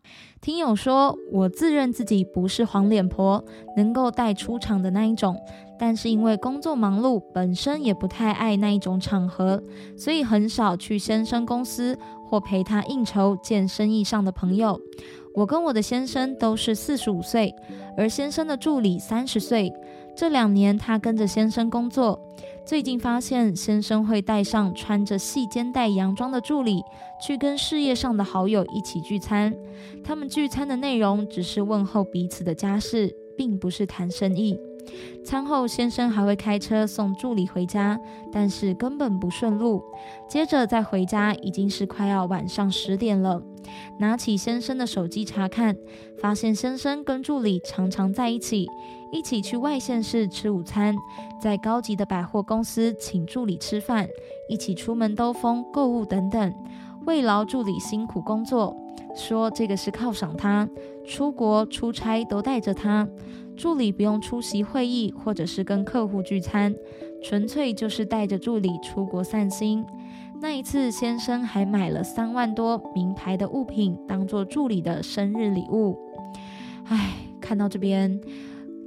[0.42, 3.42] 听友说，我自认自己不是黄脸婆，
[3.78, 5.40] 能够带出场的那一种，
[5.80, 9.64] 但是因为工作忙碌，本身也不太爱那一种场合，
[9.98, 14.78] 所以很少去先生公司或陪他应酬见生意上的朋友。
[15.34, 17.56] 我跟我的先生都是四十五岁，
[17.98, 19.72] 而先生的助理三十岁。
[20.16, 22.20] 这两年，他跟着先生工作。
[22.66, 26.82] 最近发现，先生会带上穿着细肩带洋装的助理，
[27.22, 29.54] 去跟事业上的好友一起聚餐。
[30.04, 34.58] 他们聚餐的内容只是问候彼此的家事，并不是谈生意。
[35.24, 38.00] 餐后，先生还会开车送助理回家，
[38.32, 39.84] 但是根本不顺路。
[40.30, 43.44] 接着再回家，已经是快要晚上十点了。
[44.00, 45.76] 拿起先生的手机查看，
[46.20, 48.68] 发现先生跟助理常常在一起。
[49.12, 50.94] 一起去外县市吃午餐，
[51.42, 54.08] 在高级的百货公司请助理吃饭，
[54.50, 56.54] 一起出门兜风、购物等等。
[57.06, 58.76] 慰劳助理辛苦工作，
[59.16, 60.68] 说这个是犒赏他，
[61.06, 63.08] 出国出差都带着他，
[63.56, 66.76] 助理不用出席会议或者是跟客户聚餐，
[67.24, 69.86] 纯粹就是带着助理出国散心。
[70.42, 75.98] 那一次，先生还买了三万多名牌的物品当做助理的生日礼物。
[76.86, 78.20] 唉，看到这边。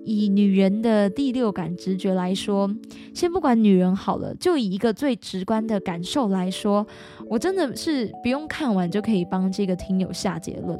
[0.04, 2.70] 以女人的第六感直觉来说，
[3.12, 6.86] 先不管女人好了，就以一个最直观的感受来说，
[7.28, 10.78] 我真的是不用看完就可以帮这个听友下结论。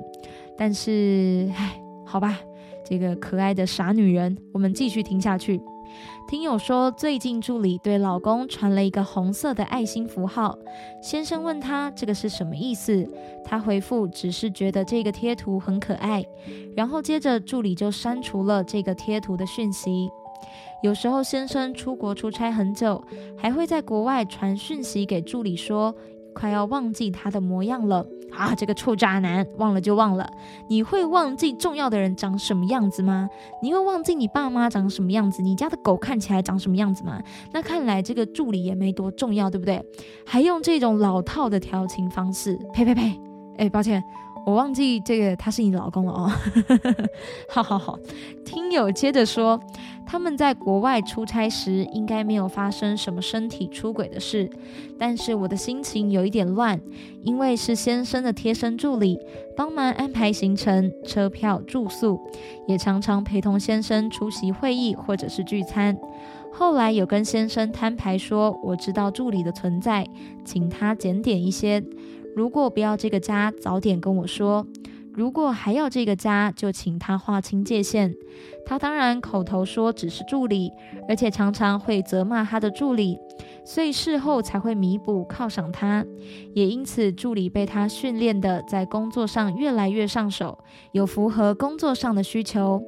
[0.57, 2.38] 但是，唉，好吧，
[2.88, 5.61] 这个可爱的傻女人，我们继续听下去。
[6.28, 10.58] 听友说，最近助理对老公传了一个红色的爱心符号。
[11.02, 13.08] 先生问他这个是什么意思，
[13.42, 16.22] 他回复只是觉得这个贴图很可爱。
[16.76, 20.10] 然后接着助理就删除了这个贴图的讯息。
[20.82, 23.02] 有时候先生出国出差很久，
[23.38, 25.94] 还会在国外传讯息给助理说。
[26.34, 28.54] 快要忘记他的模样了啊！
[28.54, 30.28] 这个臭渣男，忘了就忘了。
[30.68, 33.28] 你会忘记重要的人长什么样子吗？
[33.62, 35.42] 你会忘记你爸妈长什么样子？
[35.42, 37.20] 你家的狗看起来长什么样子吗？
[37.52, 39.84] 那看来这个助理也没多重要，对不对？
[40.26, 42.58] 还用这种老套的调情方式？
[42.72, 43.20] 呸呸呸！
[43.56, 44.02] 哎，抱歉。
[44.46, 46.31] 我忘记这个他是你老公了哦，
[47.51, 47.98] 好好好。
[48.44, 49.61] 听友接着说，
[50.07, 54.48] 他们在国外出差时应该没有发生什么身体出轨的事，
[54.98, 56.81] 但是我的心情有一点乱，
[57.22, 59.18] 因为是先生的贴身助理，
[59.55, 62.18] 帮忙安排行程、车票、住宿，
[62.66, 65.94] 也常常陪同先生出席会议或者是聚餐。
[66.51, 70.07] 后来有跟先生摊牌说，我知道助理的存在，
[70.42, 71.85] 请他检点一些。
[72.34, 74.64] 如果不要这个家，早点跟我说；
[75.12, 78.14] 如果还要这个家，就请他划清界限。
[78.64, 80.70] 他当然口头说只是助理，
[81.08, 83.18] 而且常常会责骂他的助理，
[83.64, 86.04] 所以事后才会弥补犒赏他。
[86.54, 90.58] 也因此，助理被他训练的在工作上越来越上手，
[90.92, 92.82] 有符合工作上的需求。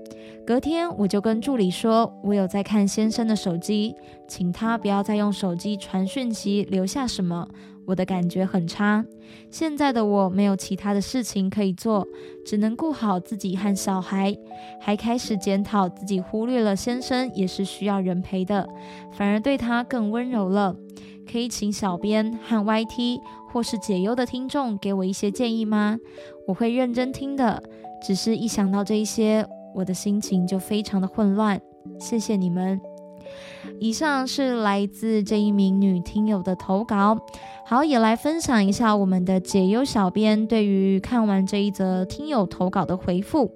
[0.47, 3.95] 隔天我就跟助理说，我有在看先生的手机，
[4.29, 7.49] 请他不要再用手机传讯息，留下什么。
[7.91, 9.05] 我的感觉很差，
[9.51, 12.07] 现在的我没有其他的事情可以做，
[12.45, 14.33] 只能顾好自己和小孩，
[14.81, 18.69] 还开始检讨自己忽略了先生也是需要人陪的，
[19.13, 20.77] 反而对他更温柔了。
[21.31, 23.21] 可以请小编和 YT
[23.53, 25.99] 或是解忧的听众给我一些建议吗？
[26.47, 27.61] 我会认真听的。
[28.03, 31.61] 只是一想到这一些，我的心情就非常的混乱。
[31.99, 32.81] 谢谢你们。
[33.79, 37.19] 以上是来自这一名女听友的投稿，
[37.67, 43.51] 好，也来分享一下我们的解忧小编对于看完这一则听友投稿的回复。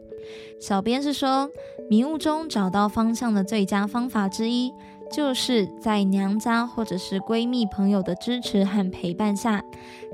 [0.61, 1.51] 小编是说，
[1.91, 4.73] 迷雾中找到方向的最佳方法之一。
[5.13, 9.63] 就是在娘家或者是闺蜜朋友的支持和陪伴下，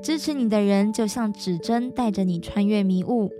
[0.03, 3.31] 支持你的人就像指针带着你穿越迷雾，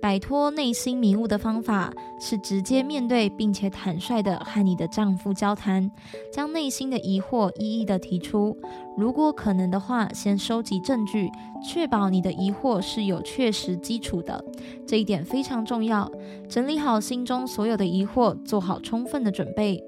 [0.00, 5.90] 摆脱内心迷雾的方法是直接面对并且坦率的和你的丈夫交谈，
[6.32, 8.56] 将内心的疑惑一一的提出。
[8.96, 11.30] 如果可能的话，先收集证据，
[11.66, 14.42] 确保你的疑惑是有确实基础的，
[14.86, 16.10] 这一点非常重要。
[16.48, 19.82] 整理好心中所有的疑惑，做好充分的准备。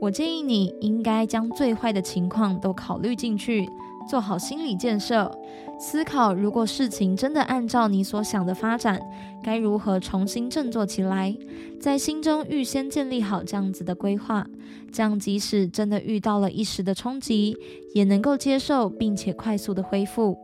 [0.00, 3.68] 我建议你应该将最坏的情况都考虑进去，
[4.08, 5.30] 做好心理建设，
[5.78, 8.98] 思考如果事情真的按照你所想的发展，
[9.42, 11.36] 该如何重新振作起来，
[11.78, 14.46] 在心中预先建立好这样子的规划，
[14.90, 17.54] 这样即使真的遇到了一时的冲击，
[17.94, 20.34] 也能够接受并且快速的恢复。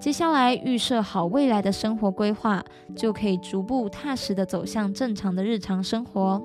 [0.00, 2.64] 接下来预设好未来的生活规划，
[2.96, 6.42] 就可以逐步踏实的走向正常的日常生活。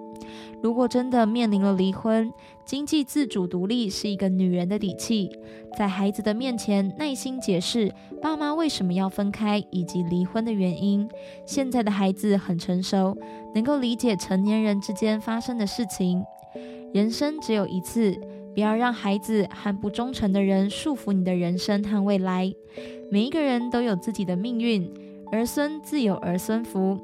[0.61, 2.29] 如果真的面临了离婚，
[2.65, 5.29] 经济自主独立是一个女人的底气。
[5.77, 11.07] 在孩子的面前耐心解释爸妈为什么要分开以及离婚的原因。
[11.45, 13.17] 现在的孩子很成熟，
[13.53, 16.21] 能够理解成年人之间发生的事情。
[16.93, 18.19] 人生只有一次。
[18.55, 22.49] 不要让孩子和不忠诚的人束缚你的人生和未来。
[23.11, 24.91] 每一个人都有自己的命运，
[25.31, 26.97] 儿孙自有儿孙福。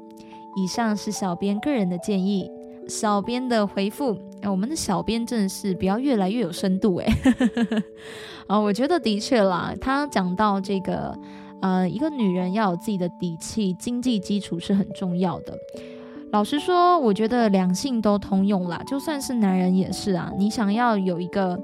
[0.56, 2.50] 以上是小编个人的建议。
[2.88, 7.06] 小编的回复，我们的小编真的是不要越来越有深度哎。
[8.48, 11.16] 啊，我觉得的确啦，他讲到这个，
[11.60, 15.56] 呃，一个女人要有自己的底气，经济基础是很重要的。
[16.32, 20.32] 老实说，我觉得两性都通用啦，就算是男人也是啊。
[20.36, 21.58] 你想要有一个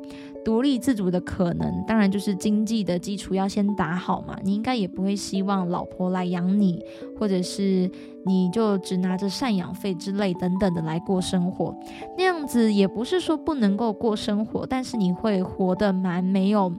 [0.48, 4.34] 独立自主的可能，当然就是经济的基础要先打好嘛。
[4.42, 6.82] 你应该也不会希望老婆来养你，
[7.18, 7.90] 或者是
[8.24, 11.78] 你就只拿着赡养费之类等等的来过生活。
[12.16, 16.72] 那样子也不是说不能够过生活，但是你会活得蛮没有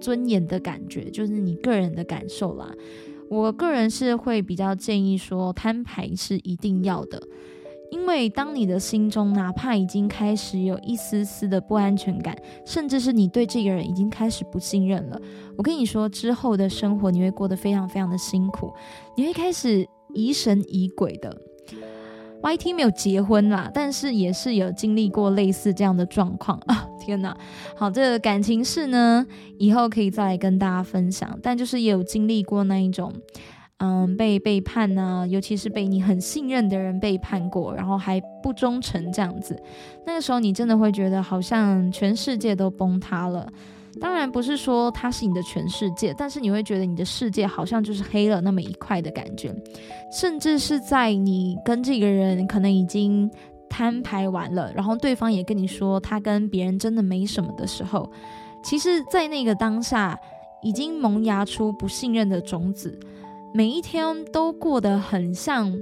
[0.00, 2.72] 尊严的感觉，就是你个人的感受啦。
[3.28, 7.22] 我个人是会比较建议说，摊牌是一定要的。
[7.90, 15.20] 因为当你的心中哪怕已经开始有一丝丝的不安全感，甚至是你对这个人已经开始不信任了，
[15.56, 18.72] 我跟你说，之后的生活你会过得非常非常的辛苦，
[19.16, 21.36] 你会开始疑神疑鬼的。
[22.42, 26.88] YT 没有结婚啦，但是也是有经历过类似这样的状况啊！
[26.98, 27.36] 天哪，
[27.76, 29.26] 好，这个感情事呢，
[29.58, 33.12] 以后可以再来跟大家分享，但就是也有经历过那一种。
[33.82, 39.58] 嗯，被背叛呢，尤其是被你很信任的人背叛过，然后还不忠诚这样子，
[40.04, 43.48] 那个时候你真的会觉得好像全世界都崩塌了。
[43.98, 49.50] 当然不是说他是你的全世界，但是你会觉得你的世界好像就是黑了那么一块的感觉，
[50.12, 53.30] 甚至是在你跟这个人可能已经
[53.70, 58.12] 摊牌完了，然后对方也跟你说他跟别人真的没什么的时候，
[58.62, 60.20] 其实，在那个当下
[60.62, 63.00] 已经萌芽出不信任的种子。
[63.52, 65.76] 每一天都过得很像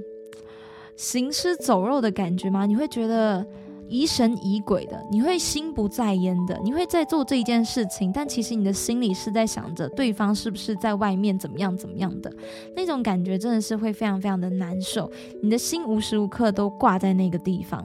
[0.95, 2.65] 行尸走肉的感觉吗？
[2.65, 3.45] 你会觉得
[3.87, 12.33] 疑神疑鬼的，你会心不在焉的，你会在做这一件事情，但其实你的心里是在想着对方是不是在外面怎么样怎么样的
[12.75, 15.09] 那种感觉，真的是会非常非常的难受。
[15.41, 17.83] 你的心无时无刻都挂在那个地方，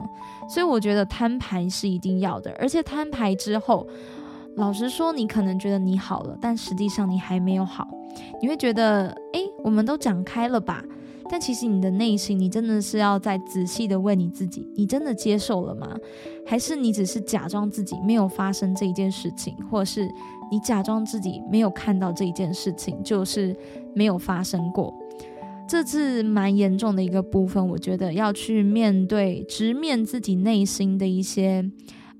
[0.49, 3.87] 所以我觉得摊牌是一定要的，而且摊牌之后。
[4.55, 7.87] 老实说，你可能觉得你好了，但实际上你还没有好。
[8.41, 10.83] 你会觉得，诶，我们都讲开了吧？
[11.29, 15.97] 但其实你的内心，你真的是要再仔细的问你自己：你真的接受了吗？
[16.45, 20.09] 还是你只是假装自己没有发生这一件事情，或者是
[20.49, 23.53] 你假装自己没有看到这一件事情，就是
[23.93, 24.93] 没有发生过？
[25.67, 31.69] 这是蛮严重的一个部分，我觉得要去面对、直面自己内心的一些。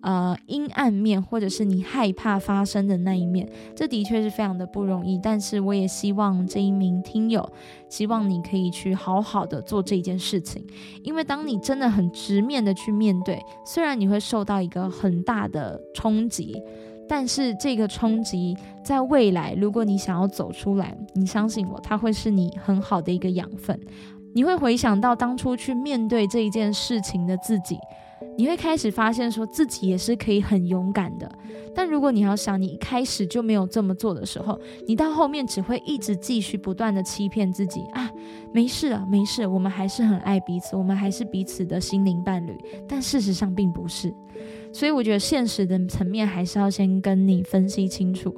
[0.06, 5.18] 呃，阴暗面，或者是你害怕发生的那一面，这的确是非常的不容易。
[5.18, 7.44] 但是我也希望这一名听友，
[7.90, 10.64] 希望你可以去好好的做这件事情，
[11.02, 16.62] 因为当你真的很直面的去面对，虽然你会受到一个很大的冲击，
[17.10, 23.80] 但是这个冲击在未来，如果你想要走出来，你相信我，它会是你很好的一个养分。
[24.36, 27.80] 你会回想到当初去面对这一件事情的自己。
[28.38, 31.30] 你会开始发现，说自己也是可以很勇敢的。
[31.74, 38.10] 但如果你要想，你一开始就没有这么做的时候，你到后面只会一直继续不断的欺骗自己啊，
[38.54, 42.58] 没事啊，没事，我们还是很爱彼此，我们还是彼此的心灵伴侣。
[42.88, 44.14] 但事实上并不是。
[44.72, 48.34] 所以我觉得现实的层面还是要先跟你分析清楚。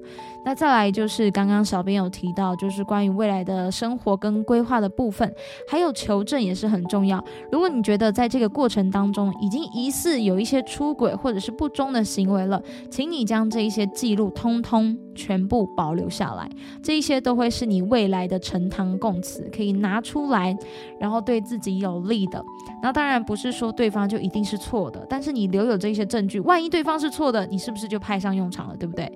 [0.48, 5.30] 那再来就是刚刚小编有提到，就是关于未来的生活跟规划的部分，
[5.70, 7.22] 还有求证也是很重要。
[7.52, 16.50] 如果你觉得在这个过程当中已经疑似有一些出轨或者是不忠的行为了，请你将这一些记录通通全部保留下来，
[16.82, 20.58] 这一些都会是你未来的呈堂供词，可以拿出来，
[20.98, 22.42] 然后对自己有利的。
[22.82, 26.40] 那当然不是说对方就一定是错的，但是你留有这些证据。
[26.40, 29.12] 万一对方是错的，你是不是就派上用场了，对不对？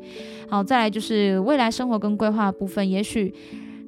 [0.49, 3.33] 好，再来就是未来生活跟规划部分，也许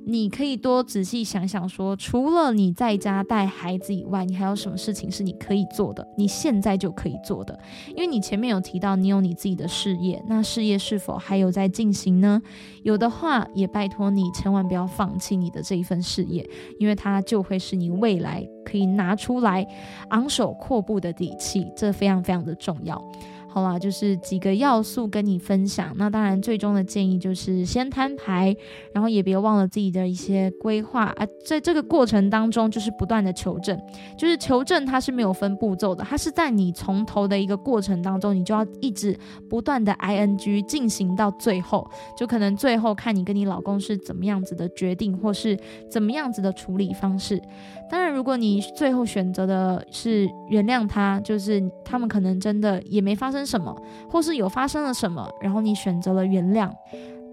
[0.05, 6.05] 你可以多仔细想想，说除了你在家带孩子以外，你还有什么事情是你可以做的？
[6.17, 7.57] 你现在就可以做的，
[7.95, 12.41] 因为你前面有提到你有你自己的事业，那事业是否还有在进行呢？
[12.83, 16.45] 有的话，也拜托你千万不要放弃你的这一份事业，
[16.79, 18.45] 因为它就会是你未来。
[18.65, 19.67] 可以拿出来
[20.11, 22.99] 昂首阔步的底气，这非常非常的重要。
[23.53, 25.93] 好啦，就是几个要素跟你分享。
[25.95, 28.55] 那当然，最终的建议就是先摊牌，
[28.91, 31.23] 然后也别忘了自己的一些规划啊。
[31.45, 33.79] 在这个过程当中，就是不断的求证，
[34.17, 39.15] 就是求证它是没有分步骤的，它是在你从头的一个过程当中，你就要一直
[39.47, 41.87] 不断的 ing 进行到最后，
[42.17, 45.55] 就可能最后看你跟你老公是怎么样子的决定，或是
[45.91, 47.39] 怎么样子的处理方式。
[47.91, 53.75] 当然，如果你最后选择的是原谅他，就是他们可能真的也没发生什么，
[54.09, 56.71] 或是有发生了什么，然后你选择了原谅，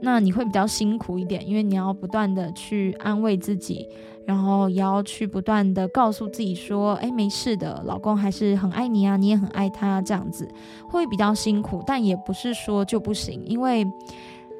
[0.02, 3.88] 那你会比较辛苦一点，因为你要不断的去安慰自己，
[4.26, 10.48] 然后也要去不断的告诉自己说，哎，没事的，老公还是很爱你啊，你也很爱他，这样子
[10.88, 13.86] 会比较辛苦，但也不是说就不行，因为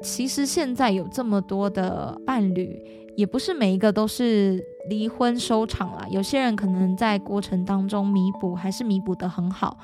[0.01, 2.81] 其实现在有这么多的伴侣。
[3.17, 6.05] 也不是每一个都是离婚收场了。
[6.09, 9.77] 有些人可能在过程当中弥补，还是弥补得很好。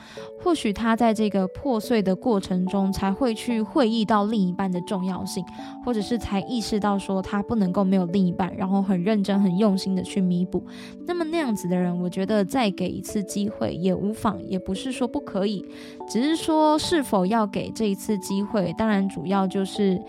[0.43, 5.45] 或许他在这个破碎的过程中，才会去会意到另一半的重要性，
[5.85, 10.63] 或者是才意识到说他不能够没有另一半，然后很认真、很用心的去弥补。
[11.05, 15.65] 那么那样子的人，我觉得再给一次机会也无妨，也不是说不可以，
[16.09, 20.01] 只是说是否要给这一次机会，当然主要就是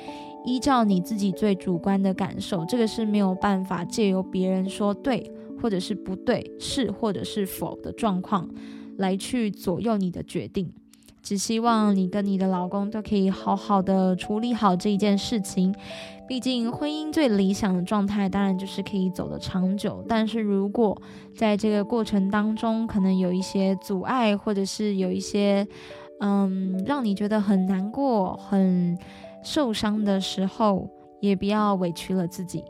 [0.45, 5.31] 依照你自己最主观的感受，这个是没有办法借由别人说对
[5.61, 8.49] 或者是不对，是或者是否的状况。
[8.99, 10.73] 来去左右你的决定，
[11.23, 15.73] 只希望你跟你的老公都可以好好的处理好这一件事情。
[16.27, 20.05] 毕竟婚姻最理想的状态，当然就是可以走得长久。
[20.09, 21.01] 但是如果
[21.33, 25.65] 在这个过程当中，可能有一些阻碍，或者是有一些
[26.19, 28.99] 嗯让你觉得很难过、很
[29.51, 30.91] 受伤的时候，
[31.21, 32.63] 也不要委屈了自己。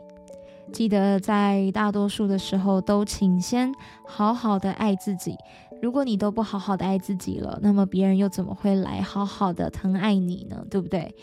[0.71, 3.69] 记得在大多数的时候，都请先
[4.07, 5.35] 好好的爱自己。
[5.81, 10.65] 如果你都不好好的爱自己了，那么别人又怎么会来好好的疼爱你呢？
[10.71, 11.13] 对不对？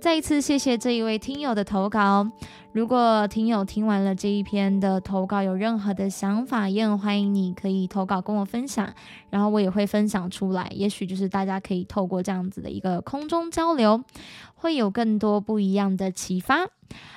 [0.00, 2.28] 再一次谢谢这一位听友的投稿。
[2.70, 8.88] 如果听友听完了这一篇的投稿，有任何的想法，也很欢迎你可以投稿跟我分享，
[9.30, 10.68] 然后我也会分享出来。
[10.70, 14.00] 也许就是大家可以透过这样子的一个空中交流，
[14.58, 16.66] 会有更多不一样的启发。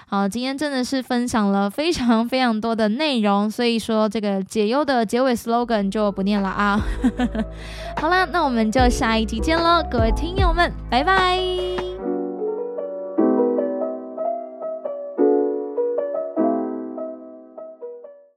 [0.07, 6.85] 好，今天真的是分享了非常非常多的内容，所以说这个解忧的结尾 slogan 就不念了啊。
[7.95, 11.90] 好啦，那我们就下一集见喽，各位听友们，拜拜。